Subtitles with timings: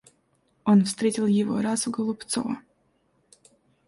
[0.63, 2.57] Он встретил его раз у Голубцова.